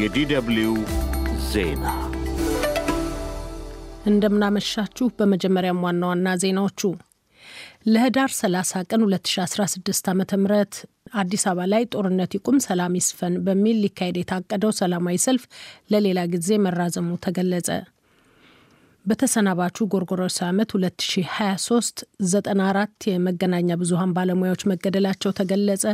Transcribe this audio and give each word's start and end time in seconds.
የዲደብልዩ 0.00 0.70
ዜና 1.50 1.84
እንደምናመሻችሁ። 4.06 5.06
በመጀመሪያም 5.18 5.78
ዋና 5.84 6.02
ዋና 6.10 6.34
ዜናዎቹ 6.42 6.80
ለህዳር 7.86 8.30
30 8.36 8.82
ቀን 8.90 9.00
2016 9.06 10.10
ዓ 10.10 10.14
ም 10.14 10.46
አዲስ 11.14 11.44
አበባ 11.46 11.66
ላይ 11.72 11.82
ጦርነት 11.92 12.32
ይቁም፣ 12.36 12.58
ሰላም 12.66 12.98
ይስፈን 12.98 13.34
በሚል 13.46 13.76
ሊካሄድ 13.84 14.16
የታቀደው 14.20 14.72
ሰላማዊ 14.80 15.16
ሰልፍ 15.26 15.44
ለሌላ 15.90 16.26
ጊዜ 16.32 16.58
መራዘሙ 16.64 17.08
ተገለጸ። 17.26 17.68
በተሰናባቹ 19.04 19.86
ጎርጎሮሳዊ 19.92 20.48
ዓመት 20.52 20.70
2023 20.76 22.04
94 22.28 23.08
የመገናኛ 23.10 23.78
ብዙኃን 23.82 24.14
ባለሙያዎች 24.16 24.64
መገደላቸው 24.72 25.36
ተገለጸ። 25.40 25.84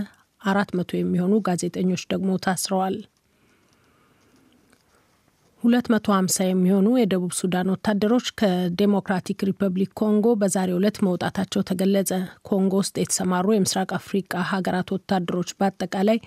አራት 0.42 0.70
መቶ 0.78 0.90
የሚሆኑ 0.98 1.34
ጋዜጠኞች 1.48 2.04
ደግሞ 2.12 2.30
ታስረዋል። 2.46 2.96
250 5.62 6.46
የሚሆኑ 6.46 6.88
የደቡብ 6.98 7.32
ሱዳን 7.38 7.68
ወታደሮች 7.72 8.26
ከዴሞክራቲክ 8.40 9.44
ሪፐብሊክ 9.48 9.90
ኮንጎ 10.00 10.34
በዛሬው 10.40 10.78
ዕለት 10.80 10.96
መውጣታቸው 11.06 11.66
ተገለጸ። 11.68 12.10
ኮንጎ 12.48 12.74
ውስጥ 12.82 12.94
የተሰማሩ 12.98 13.54
የምስራቅ 13.54 13.90
አፍሪቃ 13.98 14.42
ሀገራት 14.50 14.90
ወታደሮች 14.96 15.52
በአጠቃላይ 15.58 16.18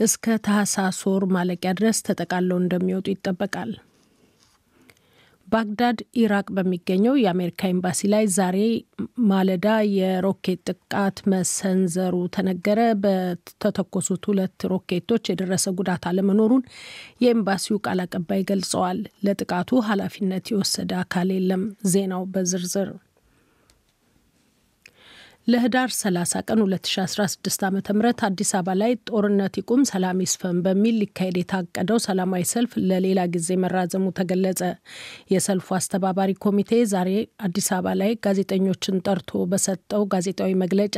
እስከ 0.00 0.38
ታህሳስ 0.46 1.00
ወር 1.08 1.26
ማለቂያ 1.34 1.72
ድረስ 1.78 2.00
ተጠቃለው 2.08 2.58
እንደሚወጡ 2.60 3.06
ይጠበቃል። 3.12 3.72
ባግዳድ 5.48 5.98
ኢራቅ 6.20 6.46
በሚገኘው 6.56 7.14
የአሜሪካ 7.20 7.60
ኤምባሲ 7.70 8.00
ላይ 8.12 8.24
ዛሬ 8.34 8.56
ማለዳ 9.30 9.66
የሮኬት 9.94 10.60
ጥቃት 10.70 11.18
መሰንዘሩ 11.32 12.14
ተነገረ። 12.36 12.80
በተተኮሱት 13.04 14.24
ሁለት 14.30 14.66
ሮኬቶች 14.72 15.30
የደረሰ 15.30 15.66
ጉዳት 15.78 16.04
አለመኖሩን 16.10 16.64
የኤምባሲው 17.24 17.82
ቃል 17.86 18.00
አቀባይ 18.04 18.42
ገልጸዋል። 18.50 19.00
ለጥቃቱ 19.26 19.80
ኃላፊነት 19.88 20.46
የወሰደ 20.52 20.92
አካል 21.02 21.30
የለም። 21.36 21.64
ዜናው 21.88 22.24
በዝርዝር 22.34 22.90
ለህዳር 25.48 25.90
30 25.94 26.40
ቀን 26.48 26.58
2016 26.62 27.62
ዓ 27.66 27.68
ም 27.70 27.78
አዲስ 28.26 28.50
አበባ 28.58 28.72
ላይ 28.80 28.92
ጦርነት 29.08 29.54
ይቁም 29.60 29.82
ሰላም 29.90 30.18
ይስፈን 30.24 30.56
በሚል 30.64 30.96
ሊካሄድ 31.02 31.36
የታቀደው 31.40 31.98
ሰላማዊ 32.06 32.42
ሰልፍ 32.50 32.72
ለሌላ 32.88 33.20
ጊዜ 33.34 33.56
መራዘሙ 33.62 34.04
ተገለጸ። 34.18 34.60
የሰልፉ 35.32 35.68
አስተባባሪ 35.78 36.32
ኮሚቴ 36.44 36.80
ዛሬ 36.92 37.10
አዲስ 37.46 37.68
አበባ 37.76 37.94
ላይ 38.02 38.12
ጋዜጠኞችን 38.26 39.02
ጠርቶ 39.08 39.40
በሰጠው 39.52 40.04
ጋዜጣዊ 40.14 40.52
መግለጫ 40.64 40.96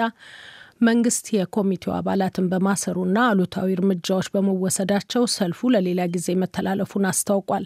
መንግስት 0.80 1.26
የኮሚቴው 1.34 1.92
አባላትን 1.96 2.46
በማሰሩና 2.50 3.16
አሉታዊ 3.30 3.68
እርምጃዎች 3.74 4.26
በመወሰዳቸው 4.34 5.24
ሰልፉ 5.34 5.70
ለሌላ 5.74 6.00
ጊዜ 6.14 6.28
መተላለፉን 6.42 7.04
አስታውቋል። 7.10 7.64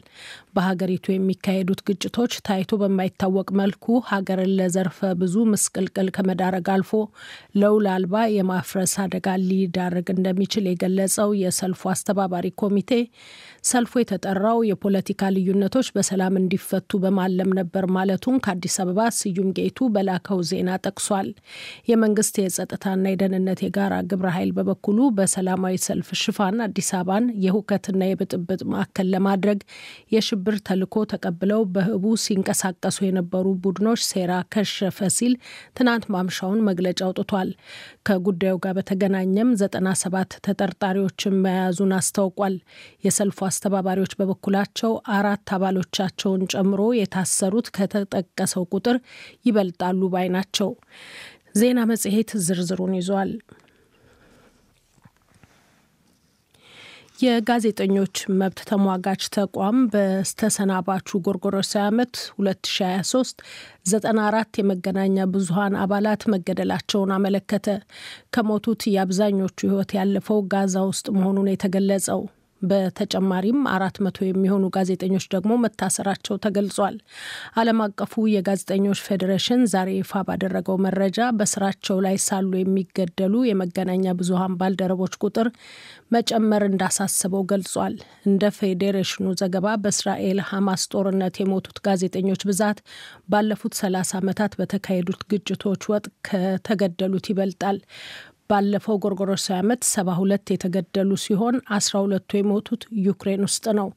በሀገሪቱ 0.57 1.07
የሚካሄዱት 1.13 1.81
ግጭቶች 1.89 2.33
ታይቶ 2.49 2.79
በማይታወቅ 2.81 3.49
መልኩ 3.61 3.99
ሀገርን 4.11 4.51
ለዘርፈ 4.59 5.11
ብዙ 5.21 5.45
ምስቅልቅል 5.53 6.09
ከመዳረግ 6.17 6.71
አልፎ 6.75 6.93
ለውል 7.61 7.87
አልባ 7.95 8.25
የማፍረስ 8.35 8.95
አደጋ 9.05 9.37
ሊዳርግ 9.45 10.11
እንደሚችል 10.15 10.67
የገለጸው 10.71 11.31
የሰልፉ 11.43 11.83
አስተባባሪ 11.95 12.51
ኮሚቴ 12.63 12.91
ሰልፉ 13.67 13.93
የተጠራው 14.01 14.59
የፖለቲካ 14.69 15.31
ልዩነቶች 15.35 15.89
በሰላም 15.95 16.35
እንዲፈቱ 16.41 17.01
በማለም 17.05 17.51
ነበር 17.59 17.87
ማለቱን 17.97 18.43
ከአዲስ 18.45 18.77
አበባ 18.83 19.09
ስዩም 19.19 19.49
ጌቱ 19.59 19.89
በላከው 19.95 20.41
ዜና 20.51 20.71
ጠቅሷል። 20.85 21.31
የመንግስት 21.91 22.35
የጸጥታና 22.43 23.04
የደህንነት 23.09 23.61
የጋራ 23.65 23.95
ግብረ 24.11 24.29
ኃይል 24.35 24.51
በበኩሉ 24.57 24.99
በሰላማዊ 25.17 25.77
ሰልፍ 25.85 26.09
ሽፋን 26.21 26.57
አዲስ 26.65 26.89
አበባን 26.95 27.25
የሁከትና 27.45 28.03
የብጥብጥ 28.09 28.61
ማዕከል 28.73 29.09
ለማድረግ 29.15 29.61
የሽብር 30.15 30.57
ተልዕኮ 30.69 31.05
ተቀብለው 31.13 31.63
በህቡ 31.75 32.05
ሲንቀሳቀሱ 32.25 32.99
የነበሩ 33.07 33.47
ቡድኖች 33.65 34.03
ሴራ 34.09 34.33
ከሸፈ 34.55 35.09
ሲል 35.17 35.35
ትናንት 35.77 36.07
ማምሻውን 36.15 36.65
መግለጫ 36.69 37.01
አውጥቷል። 37.09 37.51
ከጉዳዩ 38.07 38.55
ጋር 38.65 38.75
በተገናኘም 38.79 39.51
ዘጠና 39.61 39.89
ሰባት 40.03 40.33
ተጠርጣሪዎችን 40.47 41.39
መያዙን 41.45 41.95
አስታውቋል። 41.99 42.57
የሰልፉ 43.07 43.39
አስተባባሪዎች 43.49 44.15
በበኩላቸው 44.19 44.93
አራት 45.17 45.49
አባሎቻቸውን 45.57 46.43
ጨምሮ 46.55 46.83
የታሰሩት 46.99 47.69
ከተጠቀሰው 47.77 48.65
ቁጥር 48.75 48.99
ይበልጣሉ 49.47 50.03
ባይ 50.15 50.29
ናቸው። 50.35 50.71
ዜና 51.55 51.81
መጽሔት 51.91 52.31
ዝርዝሩን 52.45 52.95
ይዟል። 52.99 53.31
የጋዜጠኞች 57.19 58.17
መብት 58.39 58.61
ተሟጋች 58.69 59.23
ተቋም 59.37 59.77
በስተሰናባቹ 59.93 61.19
ጎርጎሮሳዊ 61.27 61.83
ዓመት 61.91 62.15
2023 62.39 63.45
94 63.91 64.61
የመገናኛ 64.61 65.27
ብዙኃን 65.35 65.77
አባላት 65.83 66.23
መገደላቸውን 66.35 67.13
አመለከተ። 67.17 67.67
ከሞቱት 68.35 68.83
የአብዛኞቹ 68.91 69.59
ሕይወት 69.65 69.93
ያለፈው 69.99 70.41
ጋዛ 70.53 70.77
ውስጥ 70.91 71.07
መሆኑን 71.17 71.51
የተገለጸው 71.53 72.23
በተጨማሪም 72.65 73.61
አራት 73.73 73.97
መቶ 74.05 74.19
የሚሆኑ 74.27 74.65
ጋዜጠኞች 74.77 75.25
ደግሞ 75.35 75.53
መታሰራቸው 75.63 76.37
ተገልጿል። 76.45 76.97
ዓለም 77.61 77.81
አቀፉ 77.85 78.25
የጋዜጠኞች 78.33 79.01
ፌዴሬሽን 79.07 79.63
ዛሬ 79.73 79.91
ይፋ 79.97 80.23
ባደረገው 80.29 80.79
መረጃ 80.87 81.29
በስራቸው 81.39 81.99
ላይ 82.07 82.17
ሳሉ 82.27 82.53
የሚገደሉ 82.59 83.45
የመገናኛ 83.47 84.15
ብዙኃን 84.19 84.57
ባልደረቦች 84.61 85.17
ቁጥር 85.25 85.49
መጨመር 86.15 86.65
እንዳሳሰበው 86.69 87.45
ገልጿል። 87.51 87.97
እንደ 88.27 88.53
ፌዴሬሽኑ 88.59 89.27
ዘገባ 89.41 89.67
በእስራኤል 89.85 90.41
ሐማስ 90.51 90.85
ጦርነት 90.95 91.35
የሞቱት 91.41 91.79
ጋዜጠኞች 91.87 92.43
ብዛት 92.51 92.79
ባለፉት 93.29 93.75
ሰላሳ 93.81 94.13
ዓመታት 94.21 94.53
በተካሄዱት 94.59 95.23
ግጭቶች 95.31 95.83
ወቅት 95.91 96.07
ከተገደሉት 96.29 97.27
ይበልጣል። 97.31 97.79
ባለፈው 98.51 98.97
ጎርጎሮሳዊ 99.05 99.57
ዓመት 99.61 99.83
ሰባ 99.91 100.09
ሁለት 100.19 100.47
የተገደሉ 100.53 101.11
ሲሆን 101.23 101.57
አስራ 101.77 101.95
ሁለቱ 102.05 102.31
የሞቱት 102.39 102.83
ዩክሬን 103.05 103.43
ውስጥ 103.47 103.65
ነው። 103.79 103.89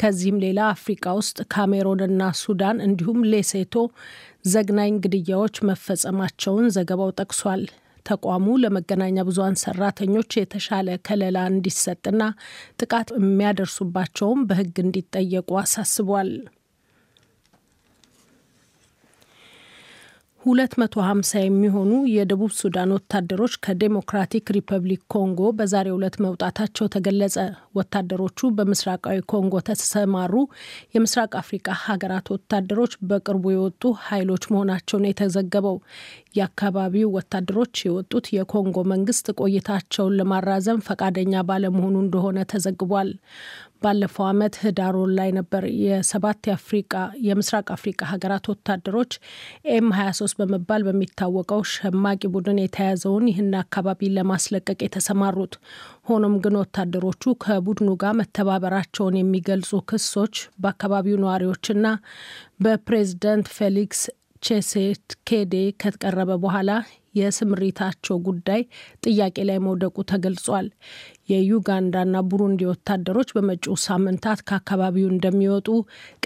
ከዚህም 0.00 0.38
ሌላ 0.44 0.60
አፍሪካ 0.74 1.14
ውስጥ 1.18 1.38
ካሜሮንና 1.54 2.28
ሱዳን 2.42 2.78
እንዲሁም 2.86 3.20
ሌሴቶ 3.32 3.74
ዘግናኝ 4.52 4.94
ግድያዎች 5.06 5.56
መፈጸማቸውን 5.70 6.66
ዘገባው 6.76 7.12
ጠቅሷል። 7.20 7.64
ተቋሙ 8.06 8.48
ለመገናኛ 8.62 9.18
ብዙኃን 9.28 9.56
ሰራተኞች 9.62 10.30
የተሻለ 10.38 10.88
ከለላ 11.06 11.38
እንዲሰጥና 11.52 12.22
ጥቃት 12.80 13.08
የሚያደርሱባቸውም 13.16 14.44
በሕግ 14.50 14.76
እንዲጠየቁ 14.84 15.48
አሳስቧል። 15.62 16.30
250 20.46 21.40
የሚሆኑ 21.40 21.92
የደቡብ 22.10 22.50
ሱዳን 22.58 22.90
ወታደሮች 22.96 23.54
ከዴሞክራቲክ 23.64 24.52
ሪፐብሊክ 24.56 25.00
ኮንጎ 25.14 25.40
በዛሬው 25.58 25.96
ዕለት 25.98 26.16
መውጣታቸው 26.24 26.90
ተገለጸ። 26.94 27.36
ወታደሮቹ 27.78 28.48
በምስራቃዊ 28.56 29.18
ኮንጎ 29.32 29.54
ተሰማሩ 29.68 30.34
የምስራቅ 30.96 31.32
አፍሪቃ 31.40 31.76
ሀገራት 31.82 32.28
ወታደሮች 32.34 32.94
በቅርቡ 33.10 33.44
የወጡ 33.54 33.82
ኃይሎች 34.06 34.46
መሆናቸውን 34.52 35.08
የተዘገበው 35.10 35.76
የአካባቢው 36.36 37.12
ወታደሮች 37.16 37.74
የወጡት 37.84 38.26
የኮንጎ 38.34 38.78
መንግስት 38.92 39.26
ቆይታቸውን 39.40 40.16
ለማራዘም 40.18 40.84
ፈቃደኛ 40.86 41.44
ባለመሆኑ 41.48 41.96
እንደሆነ 42.02 42.38
ተዘግቧል። 42.52 43.10
ባለፈው 43.82 44.24
ዓመት 44.26 44.54
ህዳር 44.62 44.94
ወር 44.98 45.10
ላይ 45.16 45.30
ነበር 45.36 45.64
የሰባት 45.82 46.46
የአፍሪቃ 46.48 46.92
የምስራቅ 47.26 47.66
አፍሪቃ 47.74 48.00
ሀገራት 48.10 48.44
ወታደሮች 48.52 49.12
ኤም 49.72 49.88
23 49.96 50.38
በመባል 50.40 50.82
በሚታወቀው 50.86 51.60
ሸማቂ 51.72 52.22
ቡድን 52.34 52.60
የተያዘውን 52.62 53.26
ይህን 53.30 53.52
አካባቢ 53.60 54.10
ለማስለቀቅ 54.16 54.78
የተሰማሩት። 54.82 55.54
ሆኖም 56.08 56.36
ግን 56.44 56.56
ወታደሮቹ 56.62 57.34
ከቡድኑ 57.44 57.90
ጋር 58.02 58.14
መተባበራቸውን 58.20 59.18
የሚገልጹ 59.20 59.82
ክሶች 59.90 60.34
በአካባቢው 60.58 61.20
ነዋሪዎችና 61.22 61.86
በፕሬዝደንት 62.64 63.48
ፌሊክስ 63.56 64.02
ቺሴኬዲ 64.46 65.54
ከቀረበ 65.82 66.32
በኋላ 66.42 66.70
የስምሪታቸው 67.16 68.16
ጉዳይ 68.26 68.62
ጥያቄ 69.06 69.36
ላይ 69.48 69.58
መውደቁ 69.66 69.96
ተገልጿል። 70.10 70.68
የዩጋንዳና 71.30 72.16
ቡሩንዲ 72.28 72.62
ወታደሮች 72.70 73.30
በመጪው 73.36 73.76
ሳምንታት 73.84 74.40
ከአካባቢው 74.48 75.08
እንደሚወጡ 75.10 75.68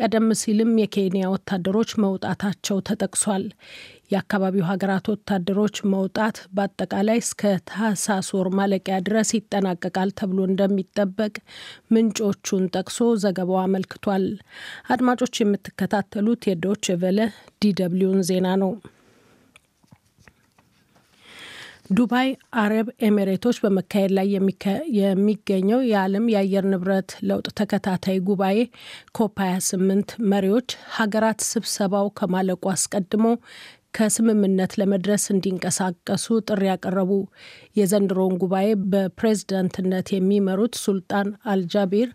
ቀደም 0.00 0.28
ሲልም 0.40 0.72
የኬንያ 0.82 1.24
ወታደሮች 1.34 1.92
መውጣታቸው 2.04 2.78
ተጠቅሷል። 2.88 3.44
የአካባቢው 4.10 4.64
ሀገራት 4.70 5.06
ወታደሮች 5.12 5.76
መውጣት 5.92 6.36
በአጠቃላይ 6.54 7.18
እስከ 7.22 7.42
ታህሳስ 7.70 8.28
ወር 8.36 8.48
ማለቂያ 8.58 8.96
ድረስ 9.06 9.28
ይጠናቀቃል 9.36 10.10
ተብሎ 10.20 10.38
እንደሚጠበቅ 10.48 11.34
ምንጮቹን 11.94 12.64
ጠቅሶ 12.76 12.98
ዘገባው 13.24 13.60
አመልክቷል። 13.62 14.24
አድማጮች 14.90 15.36
የምትከታተሉት 15.40 16.48
የዶቼ 16.50 16.86
ቬለ 17.02 17.20
ዲደብሊውን 17.62 18.22
ዜና 18.30 18.48
ነው። 18.62 18.72
ዱባይ 21.90 22.28
አረብ 22.60 22.88
ኤሚሬቶች 23.06 23.56
በመካሄድ 23.62 24.10
ላይ 24.16 24.26
የሚገኘው 24.98 25.80
የዓለም 25.88 26.26
የአየር 26.32 26.64
ንብረት 26.72 27.10
ለውጥ 27.28 27.46
ተከታታይ 27.60 28.18
ጉባኤ 28.28 28.58
ኮፕ 29.18 29.36
28 29.46 30.14
መሪዎች 30.32 30.68
ሀገራት 30.96 31.40
ስብሰባው 31.48 32.06
ከማለቁ 32.18 32.62
አስቀድሞ 32.72 33.26
ከስምምነት 33.94 34.72
ለመድረስ 34.80 35.24
እንዲንቀሳቀሱ 35.34 36.26
ጥሪ 36.48 36.62
ያቀረቡ። 36.68 37.12
የዘንድሮውን 37.78 38.36
ጉባኤ 38.42 38.68
በፕሬዝዳንትነት 38.92 40.08
የሚመሩት 40.14 40.76
ሱልጣን 40.84 41.30
አልጃቢር 41.52 42.10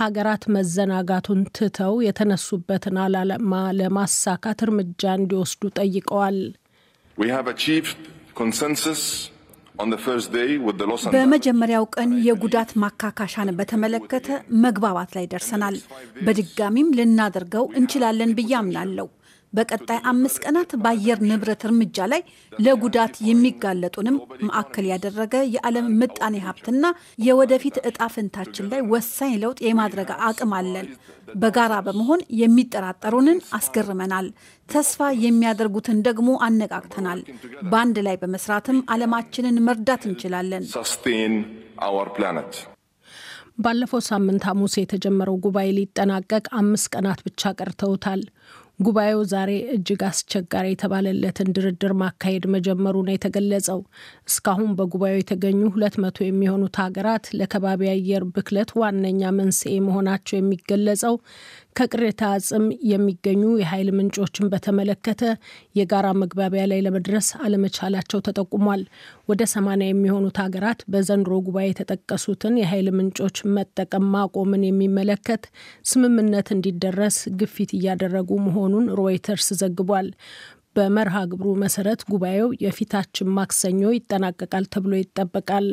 ሀገራት 0.00 0.44
መዘናጋቱን 0.56 1.40
ትተው 1.58 1.96
የተነሱበትን 2.06 2.98
ዓላማ 3.06 3.52
ለማሳካት 3.80 4.62
እርምጃ 4.66 5.14
እንዲወስዱ 5.20 5.72
ጠይቀዋል። 5.80 6.38
በመጀመሪያው 11.14 11.84
ቀን 11.94 12.10
የጉዳት 12.26 12.70
ማካካሻን 12.82 13.50
በተመለከተ 13.58 14.28
መግባባት 14.64 15.10
ላይ 15.16 15.26
ደርሰናል። 15.32 15.76
በድጋሚም 16.26 16.94
ልናደርገው 16.98 17.64
እንችላለን 17.78 18.32
ብዬ 18.38 18.52
አምናለሁ። 18.60 19.06
በቀጣይ 19.52 19.98
አምስት 20.10 20.38
ቀናት 20.44 20.70
በአየር 20.82 21.18
ንብረት 21.28 21.62
እርምጃ 21.66 22.06
ላይ 22.12 22.22
ለጉዳት 22.58 23.14
የሚጋለጡንም 23.28 24.16
ማዕከል 24.48 24.86
ያደረገ 24.90 25.34
የዓለም 25.54 25.86
ምጣኔ 26.00 26.36
ሀብትና 26.46 26.84
የወደፊት 27.26 27.76
እጣ 27.88 28.08
ፍንታችን 28.14 28.68
ላይ 28.72 28.82
ወሳኝ 28.92 29.34
ለውጥ 29.42 29.58
የማድረግ 29.66 30.10
አቅም 30.28 30.52
አለን። 30.58 30.88
በጋራ 31.36 31.74
በመሆን 31.86 32.20
የሚጠራጠሩንን 32.40 33.38
አስገርመናል። 33.56 34.26
ተስፋ 34.68 35.08
የሚያደርጉትን 35.24 35.98
ደግሞ 36.06 36.30
አነቃቅተናል። 36.46 37.20
በአንድ 37.70 37.98
ላይ 38.06 38.16
በመስራትም 38.22 38.78
ዓለማችንን 38.94 39.62
መርዳት 39.68 40.04
እንችላለን። 40.10 40.64
ባለፈው 43.58 44.00
ሳምንት 44.06 44.42
ሐሙስ 44.48 44.74
የተጀመረው 44.78 45.36
ጉባኤ 45.44 45.68
ሊጠናቀቅ 45.76 46.44
አምስት 46.58 46.88
ቀናት 46.94 47.20
ብቻ 47.26 47.52
ቀርተውታል። 47.58 48.22
ጉባኤው 48.78 49.20
ዛሬ 49.30 49.50
እጅግ 49.74 50.00
አስቸጋሪ 50.06 50.66
የተባለለትን 50.70 51.52
ድርድር 51.56 51.92
ማካሄድ 52.00 52.44
መጀመሩ 52.54 52.96
ነው 53.06 53.14
የተገለጸው። 53.14 53.78
እስካሁን 54.28 54.70
በጉባኤው 54.78 55.20
የተገኙ 55.20 55.60
ሁለት 55.74 55.94
መቶ 56.04 56.18
የሚሆኑት 56.26 56.76
ሀገራት 56.82 57.26
ለከባቢ 57.38 57.88
አየር 57.92 58.24
ብክለት 58.34 58.72
ዋነኛ 58.80 59.32
መንስኤ 59.38 59.74
መሆናቸው 59.86 60.36
የሚገለጸው 60.38 61.16
ከቅሬታ 61.76 62.28
አጽም 62.34 62.64
የሚገኙ 62.90 63.42
የኃይል 63.60 63.88
ምንጮችን 63.96 64.50
በተመለከተ 64.52 65.22
የጋራ 65.78 66.06
መግባቢያ 66.20 66.62
ላይ 66.70 66.80
ለመድረስ 66.86 67.28
አለመቻላቸው 67.40 68.22
ተጠቁሟል። 68.26 68.82
ወደ 69.30 69.42
ሰማንያ 69.52 69.88
የሚሆኑት 69.88 70.38
ሀገራት 70.44 70.82
በዘንድሮ 70.92 71.38
ጉባኤ 71.46 71.66
የተጠቀሱትን 71.70 72.54
የኃይል 72.60 72.88
ምንጮች 72.98 73.38
መጠቀም 73.56 74.06
ማቆምን 74.14 74.64
የሚመለከት 74.66 75.44
ስምምነት 75.90 76.50
እንዲደረስ 76.56 77.18
ግፊት 77.40 77.72
እያደረጉ 77.78 78.30
መሆኑን 78.46 78.86
ሮይተርስ 79.00 79.48
ዘግቧል። 79.62 80.08
በመርሃ 80.76 81.16
ግብሩ 81.30 81.50
መሰረት 81.62 82.00
ጉባኤው 82.10 82.48
የፊታችን 82.62 83.32
ማክሰኞ 83.36 83.82
ይጠናቀቃል 83.94 84.64
ተብሎ 84.72 84.92
ይጠበቃል። 84.98 85.68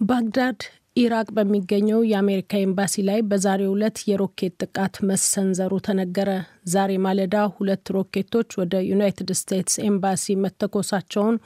ባግዳድ 0.00 0.60
ኢራቅ 0.96 1.28
በሚገኘው 1.36 2.00
የአሜሪካ 2.08 2.52
ኤምባሲ 2.64 3.02
ላይ 3.06 3.20
በዛሬው 3.30 3.72
ዕለት 3.72 3.96
የሮኬት 4.08 4.54
ጥቃት 4.62 4.94
መሰንዘሩ 5.08 5.72
ተነገረ። 5.86 6.28
ዛሬ 6.74 6.90
ማለዳ 7.06 7.36
ሁለት 7.56 7.90
ሮኬቶች 7.96 8.50
ወደ 8.60 8.82
ዩናይትድ 8.90 9.30
ስቴትስ 9.40 9.76
ኤምባሲ 9.88 10.36
መተኮሳቸውን፣ 10.44 11.38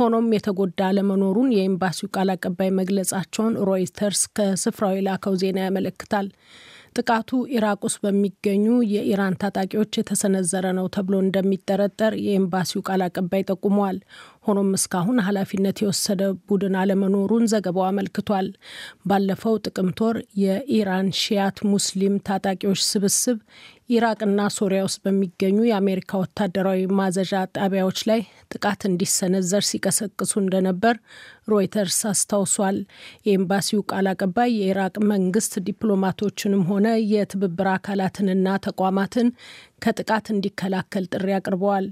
ሆኖም 0.00 0.32
የተጎዳ 0.36 0.80
አለመኖሩን 0.88 1.54
የኤምባሲው 1.56 2.10
ቃል 2.16 2.32
አቀባይ 2.34 2.72
መግለጻቸውን 2.80 3.54
ሮይተርስ 3.68 4.24
ከስፍራው 4.36 4.96
የላከው 4.96 5.36
ዜና 5.42 5.60
ያመለክታል። 5.66 6.28
ጥቃቱ 6.98 7.30
ኢራቅ 7.54 7.80
ውስጥ 7.86 7.98
በሚገኙ 8.04 8.64
የኢራን 8.92 9.34
ታጣቂዎች 9.40 9.98
የተሰነዘረ 9.98 10.66
ነው 10.76 10.86
ተብሎ 10.94 11.14
እንደሚጠረጠር 11.24 12.12
የኤምባሲው 12.22 12.82
ቃል 12.86 13.02
አቀባይ 13.06 13.42
ጠቁመዋል። 13.48 13.98
ሆኖም 14.46 14.70
እስካሁን 14.76 15.18
ኃላፊነት 15.26 15.78
የወሰደ 15.82 16.20
ቡድን 16.48 16.74
አለመኖሩን 16.80 17.48
ዘገባው 17.52 17.86
አመልክቷል። 17.88 18.48
ባለፈው 19.06 19.56
ጥቅምት 19.66 20.00
ወር 20.04 20.16
የኢራን 20.42 21.08
ሺያት 21.20 21.58
ሙስሊም 21.72 22.14
ታጣቂዎች 22.28 22.82
ስብስብ 22.90 23.38
ኢራቅና 23.90 24.40
ሶሪያ 24.54 24.80
ውስጥ 24.86 24.98
በሚገኙ 25.04 25.58
የአሜሪካ 25.66 26.18
ወታደራዊ 26.22 26.80
ማዘዣ 26.98 27.42
ጣቢያዎች 27.56 27.98
ላይ 28.08 28.20
ጥቃት 28.52 28.80
እንዲሰነዘር 28.88 29.64
ሲቀሰቅሱ 29.68 30.32
እንደነበር 30.40 30.96
ሮይተርስ 31.48 31.98
አስታውሷል። 32.10 32.78
የኤምባሲው 33.26 33.82
ቃል 33.90 34.06
አቀባይ 34.12 34.50
የኢራቅ 34.56 34.94
መንግስት 35.12 35.54
ዲፕሎማቶችንም 35.68 36.64
ሆነ 36.70 36.86
የትብብር 37.12 37.68
አካላትንና 37.74 38.56
ተቋማትን 38.66 39.28
ከጥቃት 39.82 40.26
እንዲከላከል 40.32 41.04
ጥሪ 41.12 41.26
አቅርበዋል። 41.36 41.86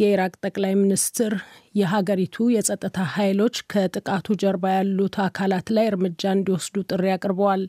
የኢራቅ 0.00 0.32
ጠቅላይ 0.42 0.74
ሚኒስትር 0.80 1.32
የሀገሪቱ 1.74 2.46
የጸጥታ 2.52 2.98
ኃይሎች 3.14 3.56
ከጥቃቱ 3.72 4.36
ጀርባ 4.42 4.72
ያሉት 4.76 5.16
አካላት 5.24 5.68
ላይ 5.76 5.86
እርምጃ 5.90 6.22
እንዲወስዱ 6.36 6.84
ጥሪ 6.90 7.04
አቅርበዋል። 7.14 7.62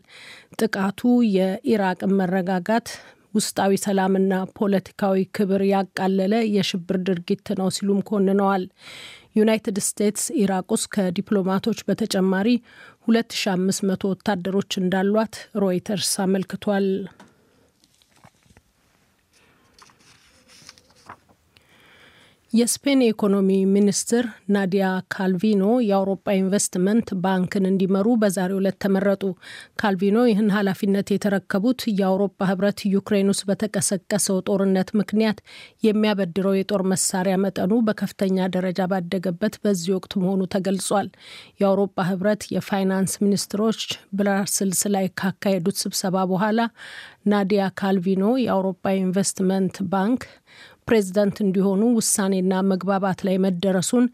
ጥቃቱ 0.59 1.01
የኢራቅን 1.35 2.15
መረጋጋት 2.21 2.89
ውስጣዊ 3.33 3.71
ሰላምና 3.83 4.33
ፖለቲካዊ 4.57 5.25
ክብር 5.37 5.61
ያቃለለ 5.71 6.35
የሽብር 6.53 6.97
ድርጊት 7.07 7.47
ነው 7.59 7.69
ሲሉም 7.77 7.99
ኮንነዋል። 8.09 8.63
ዩናይትድ 9.35 9.77
ስቴትስ 9.87 10.25
ኢራቅ 10.41 10.67
ውስጥ 10.73 10.87
ከዲፕሎማቶች 10.95 11.79
በተጨማሪ 11.87 12.49
2500 13.09 14.11
ወታደሮች 14.11 14.71
እንዳሏት 14.81 15.33
ሮይተርስ 15.63 16.11
አመልክቷል። 16.25 16.87
የስፔን 22.55 22.99
የኢኮኖሚ 23.03 23.47
ሚኒስትር 23.71 24.25
ናዲያ 24.55 24.83
ካልቪኖ 25.13 25.63
የአውሮፓ 25.85 26.35
ኢንቨስትመንት 26.37 27.07
ባንክን 27.23 27.65
እንዲመሩ 27.69 28.07
በዛሬው 28.21 28.59
ዕለት 28.61 28.77
ተመረጡ። 28.83 29.23
ካልቪኖ 29.81 30.17
ይህን 30.27 30.49
ኃላፊነት 30.55 31.07
የተረከቡት 31.13 31.81
የአውሮፓ 31.93 32.47
ሕብረት 32.49 32.81
ዩክሬን 32.93 33.31
ውስጥ 33.33 33.43
በተቀሰቀሰው 33.49 34.37
ጦርነት 34.47 34.91
ምክንያት 34.99 35.39
የሚያበድረው 35.87 36.55
የጦር 36.57 36.83
መሳሪያ 36.93 37.35
መጠኑ 37.45 37.81
በከፍተኛ 37.87 38.47
ደረጃ 38.55 38.87
ባደገበት 38.91 39.57
በዚህ 39.65 39.91
ወቅት 39.97 40.15
መሆኑ 40.21 40.47
ተገልጿል። 40.55 41.09
የአውሮፓ 41.61 42.07
ሕብረት 42.11 42.43
የፋይናንስ 42.55 43.15
ሚኒስትሮች 43.25 43.81
ብራስልስ 44.17 44.83
ላይ 44.95 45.07
ካካሄዱት 45.19 45.79
ስብሰባ 45.83 46.25
በኋላ 46.31 46.59
ናዲያ 47.27 47.65
ካልቪኖ 47.77 48.25
የአውሮፓ 48.41 48.95
ኢንቨስትመንት 48.99 49.75
ባንክ 49.91 50.23
ፕሬዚዳንት 50.87 51.37
እንዲሆኑ 51.43 51.83
ውሳኔና 51.95 52.53
መግባባት 52.69 53.19
ላይ 53.27 53.37
መደረሱን 53.45 54.05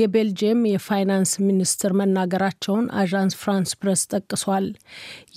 የቤልጅየም 0.00 0.60
የፋይናንስ 0.70 1.32
ሚኒስትር 1.46 1.92
መናገራቸውን 2.00 2.86
አዣንስ 3.00 3.34
ፍራንስ 3.40 3.72
ፕሬስ 3.80 4.02
ጠቅሷል። 4.12 4.66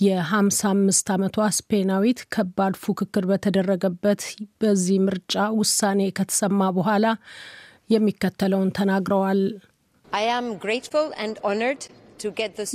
የ55 0.04 1.12
ዓመቷ 1.16 1.48
ስፔናዊት 1.58 2.20
ከባድ 2.36 2.76
ፉክክር 2.84 3.26
በተደረገበት 3.30 4.22
በዚህ 4.60 4.98
ምርጫ 5.06 5.46
ውሳኔ 5.60 6.10
ከተሰማ 6.18 6.70
በኋላ 6.78 7.06
የሚከተለውን 7.90 8.72
ተናግረዋል። 8.78 9.42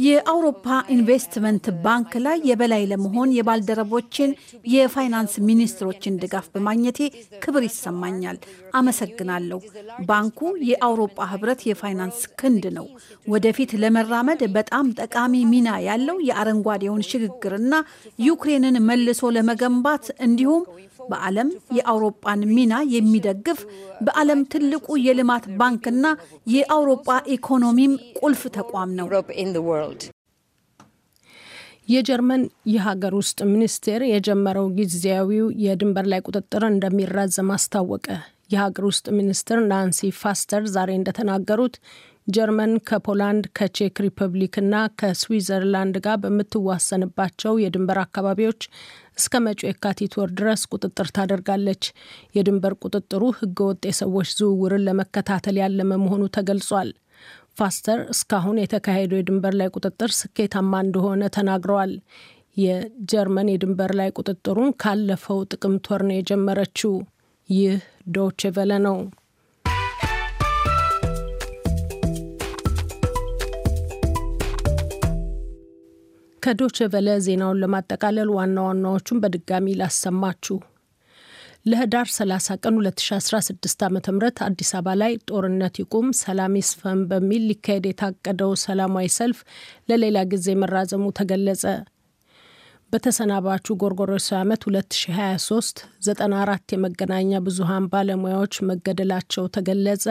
የአውሮፓ 0.05 0.65
ኢንቨስትመንት 0.95 1.65
ባንክ 1.83 2.11
ላይ 2.25 2.37
የበላይ 2.49 2.83
ለመሆን 2.91 3.33
የባልደረቦችን 3.37 4.31
የፋይናንስ 4.73 5.33
ሚኒስትሮችን 5.47 6.17
ድጋፍ 6.23 6.47
በማግኘቴ 6.53 6.99
ክብር 7.43 7.63
ይሰማኛል። 7.67 8.37
አመሰግናለሁ። 8.79 9.59
ባንኩ 10.07 10.39
የአውሮፓ 10.69 11.27
ሕብረት 11.31 11.61
የፋይናንስ 11.69 12.19
ክንድ 12.39 12.65
ነው። 12.77 12.87
ወደፊት 13.27 13.73
ለመራመድ 13.83 14.43
በጣም 14.55 14.87
ጠቃሚ 15.01 15.43
ሚና 15.51 15.69
ያለው 15.87 16.17
የአረንጓዴውን 16.27 17.05
ሽግግርና 17.09 17.73
ዩክሬንን 18.27 18.77
መልሶ 18.87 19.31
ለመገንባት 19.37 20.05
እንዲሁም 20.25 20.63
በዓለም 21.09 21.49
የአውሮፓን 21.77 22.41
ሚና 22.53 22.73
የሚደግፍ 22.93 23.59
በዓለም 24.05 24.41
ትልቁ 24.53 24.97
የልማት 25.05 25.45
ባንክና 25.59 26.05
የአውሮፓ 26.53 27.07
ኢኮኖሚም 27.35 27.93
ቁልፍ 28.19 28.43
ተቋም 28.57 28.91
ነው። 28.99 29.07
የጀርመን 31.89 32.43
የሀገር 32.73 33.13
ውስጥ 33.17 33.39
ሚኒስቴር 33.49 34.01
የጀመረው 34.07 34.67
ጊዜያዊው 34.77 35.47
የድንበር 35.63 36.05
ላይ 36.11 36.21
ቁጥጥር 36.27 36.63
እንደሚራዘም 36.67 37.49
አስታወቀ። 37.55 38.07
የሀገር 38.53 38.85
ውስጥ 38.89 39.05
ሚኒስትር 39.17 39.59
ናንሲ 39.69 40.09
ፌዘር 40.19 40.63
ዛሬ 40.73 40.89
እንደተናገሩት 40.97 41.75
ጀርመን 42.27 42.73
ከፖላንድ 42.87 43.45
ከቼክ 43.57 43.95
ሪፐብሊክና 44.05 44.75
ከስዊዘርላንድ 44.99 45.95
ጋር 46.05 46.17
በምትዋሰንባቸው 46.23 47.53
የድንበር 47.63 47.97
አካባቢዎች 48.03 48.61
እስከ 49.17 49.41
መጪው 49.45 49.67
የካቲት 49.69 50.13
ወር 50.19 50.29
ድረስ 50.37 50.61
ቁጥጥር 50.71 51.07
ታደርጋለች። 51.15 51.83
የድንበር 52.35 52.73
ቁጥጥሩ 52.83 53.23
ህገወጥ 53.39 53.81
የሰዎች 53.89 54.29
ዝውውርን 54.37 54.85
ለመከታተል 54.87 55.57
ያለመ 55.63 55.91
መሆኑ 56.03 56.23
ተገልጿል። 56.37 56.91
ፌዘር 57.57 57.99
እስካሁን 58.13 58.61
የተካሄደው 58.61 59.19
የድንበር 59.19 59.55
ላይ 59.59 59.67
ቁጥጥር 59.75 60.11
ስኬታማ 60.19 60.81
እንደሆነ 60.85 61.23
ተናግረዋል። 61.35 61.91
የጀርመን 62.57 63.51
የድንበር 63.51 63.91
ላይ 63.99 64.09
ቁጥጥሩን 64.17 64.71
ካለፈው 64.81 65.39
ጥቅምት 65.51 65.85
ወር 65.91 66.03
ነው 66.09 66.15
የጀመረችው። 66.17 66.93
ይህ 67.49 67.77
ዶቼ 68.15 68.51
ቬለ 68.55 68.73
ነው። 68.85 68.97
ከዶቼ 76.43 76.77
ቬለ 76.93 77.09
ዜናውን 77.25 77.59
ለማጠቃለል 77.61 78.29
ዋና 78.35 78.57
ዋናዎቹን 78.65 79.19
በድጋሚ 79.23 79.75
ላሰማችሁ። 79.79 80.57
ለህዳር 81.65 82.07
30 82.13 82.55
ቀን 82.63 82.73
2016 82.79 83.83
ዓ 83.85 83.89
ም 83.89 83.99
አዲስ 84.47 84.71
አበባ 84.77 84.95
ላይ 85.01 85.13
ጦርነት 85.29 85.75
ይቁም፣ 85.81 86.07
ሰላም 86.21 86.55
ይስፈን 86.59 87.01
በሚል 87.11 87.43
ሊካሄድ 87.49 87.85
የታቀደው 87.89 88.51
ሰላማዊ 88.63 89.07
ሰልፍ 89.17 89.39
ለሌላ 89.89 90.23
ጊዜ 90.33 90.55
መራዘሙ 90.63 91.05
ተገለጸ። 91.19 91.63
በተሰናባቹ 92.91 93.75
ጎርጎሮሳዊ 93.81 94.39
ዓመት 94.41 94.63
2023 94.69 95.79
94 96.09 96.75
የመገናኛ 96.75 97.41
ብዙሃን 97.47 97.87
ባለሙያዎች 97.93 98.61
መገደላቸው 98.69 99.47
ተገለጸ። 99.55 100.05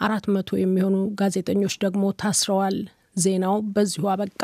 አራት 0.00 0.26
መቶ 0.34 0.50
የሚሆኑ 0.60 0.98
ጋዜጠኞች 1.20 1.76
ደግሞ 1.84 2.12
ታስረዋል። 2.20 2.78
ዜናው 3.18 3.56
በዚሁ 3.74 4.04
አበቃ። 4.12 4.42